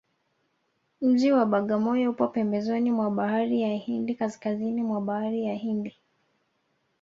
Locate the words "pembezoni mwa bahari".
2.27-3.61